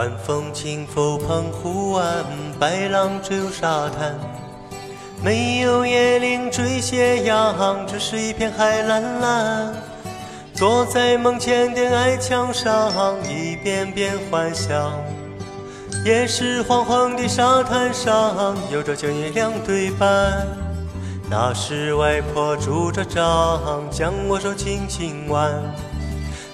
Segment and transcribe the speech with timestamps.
[0.00, 2.24] 晚风轻拂澎湖湾，
[2.58, 4.18] 白浪追入沙滩。
[5.22, 9.74] 没有椰林缀斜阳，只是一片海蓝蓝。
[10.54, 12.90] 坐在门前的矮墙上，
[13.28, 14.90] 一遍遍幻想。
[16.06, 20.46] 夜是黄黄的沙滩上，有着九月两对半。
[21.28, 25.52] 那时外婆拄着杖，将我手轻轻挽。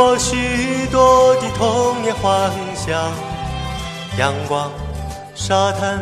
[0.00, 3.10] 我许多的童年幻想，
[4.16, 4.70] 阳光、
[5.34, 6.00] 沙滩、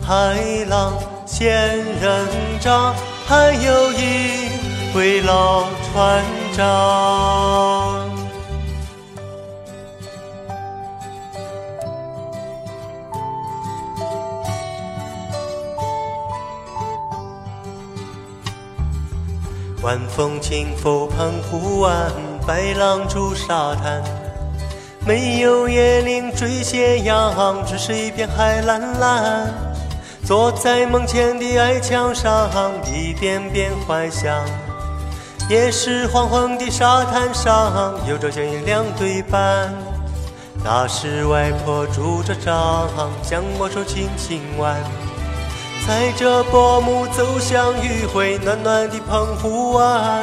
[0.00, 0.94] 海浪、
[1.26, 2.26] 仙人
[2.58, 2.94] 掌，
[3.26, 4.48] 还有一
[4.96, 6.24] 位老船
[6.56, 8.08] 长。
[19.82, 22.10] 晚风轻拂澎湖湾。
[22.48, 24.02] 白浪逐沙滩，
[25.06, 29.52] 没有椰林缀斜阳，只是一片海蓝蓝。
[30.24, 32.48] 坐在门前的矮墙上，
[32.86, 34.34] 一遍遍幻想。
[35.50, 39.70] 也是黄昏的沙滩上，有着剪影两对半。
[40.64, 42.88] 那时外婆拄着杖，
[43.22, 44.74] 将我手轻轻挽。
[45.84, 50.22] 踩着薄暮走向余晖，暖暖的澎湖湾。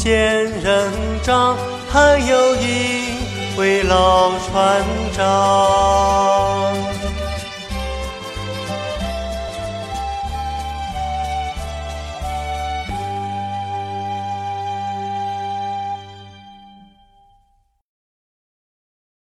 [0.00, 0.92] 仙人
[1.24, 1.56] 掌，
[1.90, 4.80] 还有一位老船
[5.12, 5.87] 长。